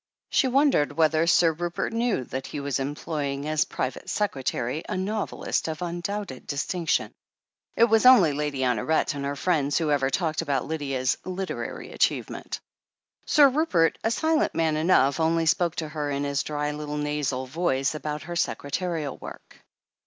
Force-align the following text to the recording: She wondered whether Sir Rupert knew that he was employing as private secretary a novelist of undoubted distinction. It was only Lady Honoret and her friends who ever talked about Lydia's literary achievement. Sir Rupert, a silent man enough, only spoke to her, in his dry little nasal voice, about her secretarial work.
She 0.31 0.47
wondered 0.47 0.97
whether 0.97 1.27
Sir 1.27 1.51
Rupert 1.51 1.93
knew 1.93 2.23
that 2.23 2.47
he 2.47 2.59
was 2.59 2.79
employing 2.79 3.47
as 3.47 3.65
private 3.65 4.09
secretary 4.09 4.83
a 4.89 4.97
novelist 4.97 5.67
of 5.67 5.83
undoubted 5.83 6.47
distinction. 6.47 7.11
It 7.75 7.83
was 7.83 8.07
only 8.07 8.33
Lady 8.33 8.61
Honoret 8.61 9.13
and 9.13 9.25
her 9.25 9.35
friends 9.35 9.77
who 9.77 9.91
ever 9.91 10.09
talked 10.09 10.41
about 10.41 10.65
Lydia's 10.65 11.19
literary 11.23 11.91
achievement. 11.91 12.59
Sir 13.27 13.47
Rupert, 13.47 13.99
a 14.03 14.09
silent 14.09 14.55
man 14.55 14.75
enough, 14.75 15.19
only 15.19 15.45
spoke 15.45 15.75
to 15.75 15.89
her, 15.89 16.09
in 16.09 16.23
his 16.23 16.41
dry 16.41 16.71
little 16.71 16.97
nasal 16.97 17.45
voice, 17.45 17.93
about 17.93 18.23
her 18.23 18.35
secretarial 18.35 19.17
work. 19.19 19.61